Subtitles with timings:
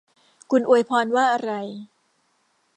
[0.51, 1.51] คุณอวยพรว่าอะไร